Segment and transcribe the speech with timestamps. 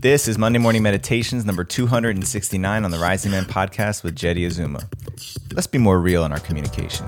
[0.00, 4.88] This is Monday Morning Meditations number 269 on the Rising Man podcast with Jeddy Azuma.
[5.52, 7.06] Let's be more real in our communication.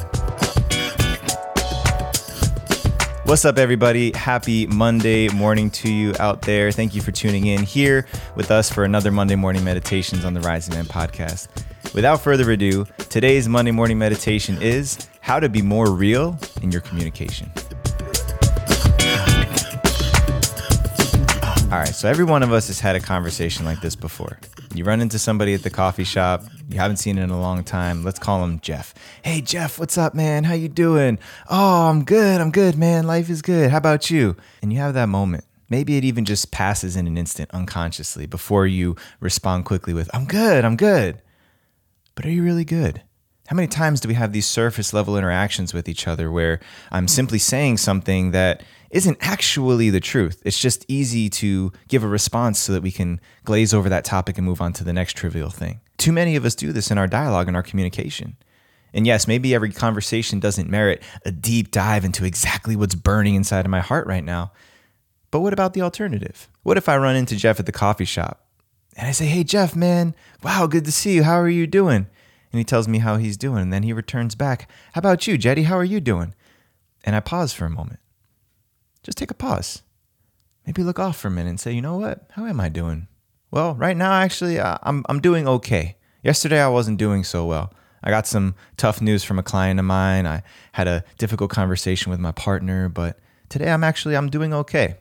[3.25, 4.13] What's up, everybody?
[4.13, 6.71] Happy Monday morning to you out there.
[6.71, 10.41] Thank you for tuning in here with us for another Monday Morning Meditations on the
[10.41, 11.49] Rising Man podcast.
[11.95, 16.83] Without further ado, today's Monday morning meditation is how to be more real in your
[16.83, 17.51] communication.
[21.73, 24.39] All right, so every one of us has had a conversation like this before.
[24.75, 28.05] You run into somebody at the coffee shop, you haven't seen in a long time.
[28.05, 28.93] Let's call him Jeff.
[29.25, 30.45] Hey Jeff, what's up, man?
[30.45, 31.19] How you doing?
[31.49, 32.43] Oh, I'm good.
[32.43, 33.07] I'm good, man.
[33.07, 33.71] Life is good.
[33.71, 34.37] How about you?
[34.61, 35.45] And you have that moment.
[35.71, 40.27] Maybe it even just passes in an instant unconsciously before you respond quickly with, I'm
[40.27, 41.23] good, I'm good.
[42.15, 43.01] But are you really good?
[43.53, 46.59] How many times do we have these surface level interactions with each other where
[46.91, 50.41] I'm simply saying something that isn't actually the truth?
[50.47, 54.39] It's just easy to give a response so that we can glaze over that topic
[54.39, 55.83] and move on to the next trivial thing.
[55.99, 58.39] Too many of us do this in our dialogue and our communication.
[58.95, 63.67] And yes, maybe every conversation doesn't merit a deep dive into exactly what's burning inside
[63.67, 64.53] of my heart right now.
[65.31, 66.49] But what about the alternative?
[66.63, 68.47] What if I run into Jeff at the coffee shop
[68.97, 71.25] and I say, Hey, Jeff, man, wow, good to see you.
[71.25, 72.07] How are you doing?
[72.53, 73.63] And he tells me how he's doing.
[73.63, 75.65] And then he returns back, How about you, Jeddy?
[75.65, 76.35] How are you doing?
[77.05, 78.01] And I pause for a moment.
[79.03, 79.83] Just take a pause.
[80.67, 82.27] Maybe look off for a minute and say, You know what?
[82.33, 83.09] How am I doing?
[83.51, 85.97] Well, right now, actually, I'm, I'm doing okay.
[86.23, 87.73] Yesterday, I wasn't doing so well.
[88.03, 90.27] I got some tough news from a client of mine.
[90.27, 90.43] I
[90.73, 94.97] had a difficult conversation with my partner, but today I'm actually I'm doing okay.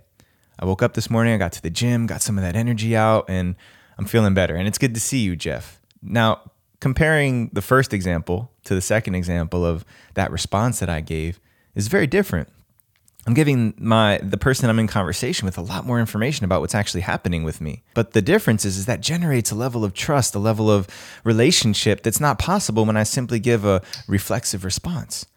[0.59, 2.95] I woke up this morning, I got to the gym, got some of that energy
[2.95, 3.55] out, and
[3.97, 4.55] I'm feeling better.
[4.55, 5.81] And it's good to see you, Jeff.
[6.03, 11.39] Now, comparing the first example to the second example of that response that I gave
[11.75, 12.49] is very different.
[13.27, 16.73] I'm giving my the person I'm in conversation with a lot more information about what's
[16.73, 17.83] actually happening with me.
[17.93, 20.87] But the difference is, is that generates a level of trust, a level of
[21.23, 25.27] relationship that's not possible when I simply give a reflexive response.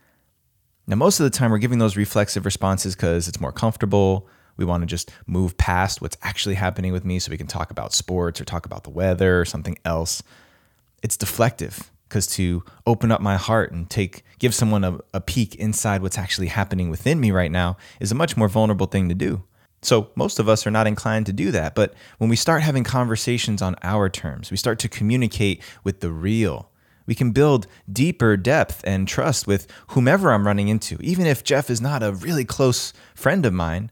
[0.86, 4.28] Now, most of the time, we're giving those reflexive responses because it's more comfortable.
[4.56, 7.70] We want to just move past what's actually happening with me so we can talk
[7.70, 10.22] about sports or talk about the weather or something else
[11.04, 15.54] it's deflective because to open up my heart and take give someone a, a peek
[15.56, 19.14] inside what's actually happening within me right now is a much more vulnerable thing to
[19.14, 19.44] do.
[19.82, 21.74] So most of us are not inclined to do that.
[21.74, 26.10] But when we start having conversations on our terms, we start to communicate with the
[26.10, 26.70] real.
[27.04, 30.96] We can build deeper depth and trust with whomever I'm running into.
[31.02, 33.90] Even if Jeff is not a really close friend of mine,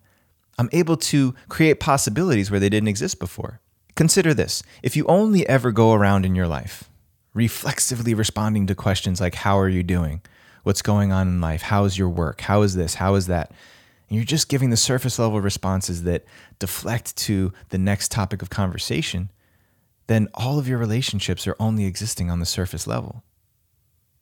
[0.58, 3.60] I'm able to create possibilities where they didn't exist before.
[3.96, 6.88] Consider this if you only ever go around in your life
[7.34, 10.20] reflexively responding to questions like, How are you doing?
[10.62, 11.62] What's going on in life?
[11.62, 12.43] How's your work?
[12.43, 12.94] How is this?
[12.94, 13.50] How is that?
[14.09, 16.25] And you're just giving the surface level responses that
[16.59, 19.31] deflect to the next topic of conversation,
[20.06, 23.25] then all of your relationships are only existing on the surface level.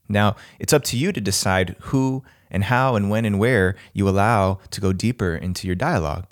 [0.09, 4.09] Now, it's up to you to decide who and how and when and where you
[4.09, 6.27] allow to go deeper into your dialogue.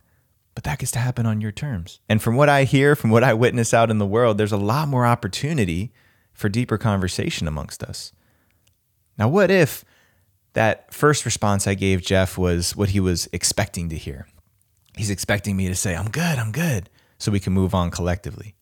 [0.54, 2.00] But that gets to happen on your terms.
[2.08, 4.56] And from what I hear, from what I witness out in the world, there's a
[4.56, 5.92] lot more opportunity
[6.38, 8.12] for deeper conversation amongst us.
[9.18, 9.84] Now, what if
[10.52, 14.28] that first response I gave Jeff was what he was expecting to hear?
[14.96, 18.54] He's expecting me to say, I'm good, I'm good, so we can move on collectively.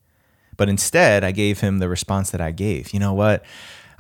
[0.57, 2.95] But instead, I gave him the response that I gave.
[2.95, 3.45] You know what?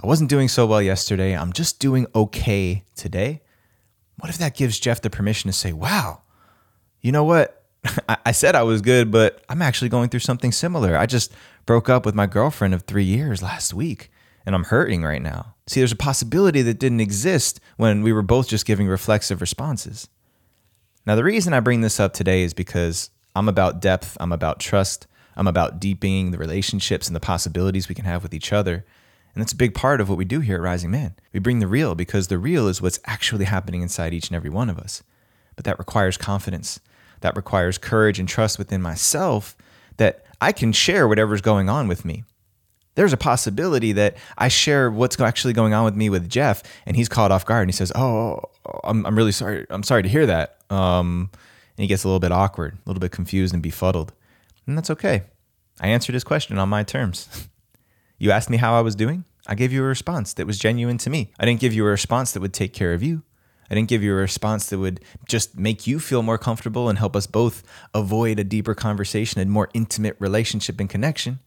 [0.02, 1.36] I wasn't doing so well yesterday.
[1.36, 3.42] I'm just doing okay today.
[4.18, 6.22] What if that gives Jeff the permission to say, wow,
[7.02, 7.55] you know what?
[8.26, 10.96] I said I was good, but I'm actually going through something similar.
[10.96, 11.32] I just
[11.64, 14.10] broke up with my girlfriend of three years last week,
[14.44, 15.54] and I'm hurting right now.
[15.66, 20.08] See, there's a possibility that didn't exist when we were both just giving reflexive responses.
[21.06, 24.60] Now, the reason I bring this up today is because I'm about depth, I'm about
[24.60, 28.84] trust, I'm about deepening the relationships and the possibilities we can have with each other.
[29.34, 31.14] And that's a big part of what we do here at Rising Man.
[31.32, 34.48] We bring the real because the real is what's actually happening inside each and every
[34.48, 35.02] one of us.
[35.56, 36.80] But that requires confidence
[37.20, 39.56] that requires courage and trust within myself
[39.96, 42.24] that I can share whatever's going on with me.
[42.94, 46.96] There's a possibility that I share what's actually going on with me with Jeff, and
[46.96, 48.40] he's caught off guard, and he says, "Oh,
[48.84, 49.66] I'm, I'm really sorry.
[49.68, 51.30] I'm sorry to hear that." Um,
[51.76, 54.12] and he gets a little bit awkward, a little bit confused and befuddled,
[54.66, 55.24] and that's okay.
[55.78, 57.48] I answered his question on my terms.
[58.18, 59.24] you asked me how I was doing.
[59.46, 61.32] I gave you a response that was genuine to me.
[61.38, 63.22] I didn't give you a response that would take care of you.
[63.70, 66.98] I didn't give you a response that would just make you feel more comfortable and
[66.98, 67.62] help us both
[67.94, 71.40] avoid a deeper conversation and more intimate relationship and connection.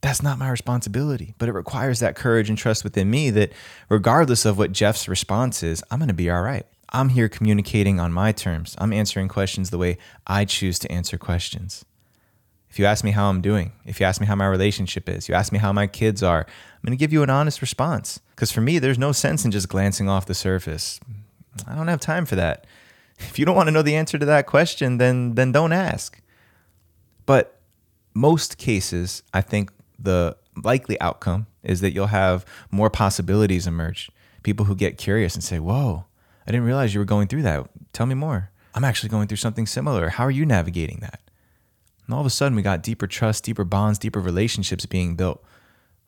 [0.00, 3.52] That's not my responsibility, but it requires that courage and trust within me that
[3.88, 6.66] regardless of what Jeff's response is, I'm going to be all right.
[6.88, 8.74] I'm here communicating on my terms.
[8.78, 11.84] I'm answering questions the way I choose to answer questions.
[12.70, 15.28] If you ask me how I'm doing, if you ask me how my relationship is,
[15.28, 18.20] you ask me how my kids are, I'm going to give you an honest response.
[18.34, 21.00] Because for me, there's no sense in just glancing off the surface.
[21.66, 22.66] I don't have time for that.
[23.18, 26.20] If you don't want to know the answer to that question, then then don't ask.
[27.26, 27.60] But
[28.14, 34.10] most cases, I think the likely outcome is that you'll have more possibilities emerge.
[34.42, 36.06] People who get curious and say, "Whoa,
[36.46, 37.68] I didn't realize you were going through that.
[37.92, 38.50] Tell me more.
[38.74, 40.08] I'm actually going through something similar.
[40.10, 41.20] How are you navigating that?"
[42.10, 45.44] And all of a sudden, we got deeper trust, deeper bonds, deeper relationships being built,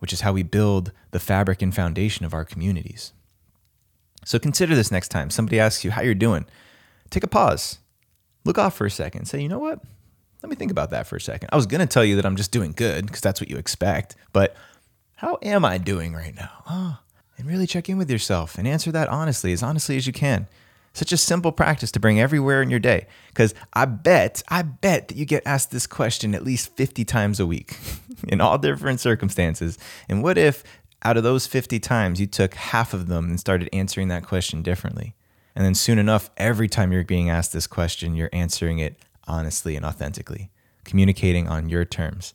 [0.00, 3.12] which is how we build the fabric and foundation of our communities.
[4.24, 6.44] So consider this next time somebody asks you how you're doing.
[7.10, 7.78] Take a pause,
[8.44, 9.80] look off for a second, say, you know what?
[10.42, 11.50] Let me think about that for a second.
[11.52, 13.56] I was going to tell you that I'm just doing good because that's what you
[13.56, 14.56] expect, but
[15.14, 16.50] how am I doing right now?
[16.68, 16.98] Oh,
[17.38, 20.48] and really check in with yourself and answer that honestly, as honestly as you can.
[20.94, 23.06] Such a simple practice to bring everywhere in your day.
[23.28, 27.40] Because I bet, I bet that you get asked this question at least 50 times
[27.40, 27.78] a week
[28.28, 29.78] in all different circumstances.
[30.08, 30.62] And what if
[31.02, 34.62] out of those 50 times you took half of them and started answering that question
[34.62, 35.14] differently?
[35.54, 39.76] And then soon enough, every time you're being asked this question, you're answering it honestly
[39.76, 40.50] and authentically,
[40.84, 42.34] communicating on your terms.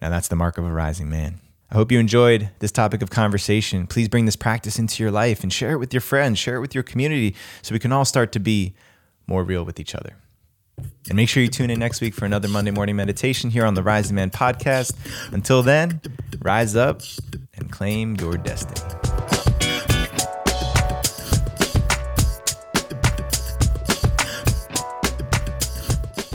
[0.00, 1.40] Now, that's the mark of a rising man.
[1.70, 3.86] I hope you enjoyed this topic of conversation.
[3.86, 6.60] Please bring this practice into your life and share it with your friends, share it
[6.60, 8.74] with your community so we can all start to be
[9.28, 10.16] more real with each other.
[11.08, 13.74] And make sure you tune in next week for another Monday morning meditation here on
[13.74, 14.94] the Rising Man podcast.
[15.32, 16.00] Until then,
[16.40, 17.02] rise up
[17.54, 18.99] and claim your destiny.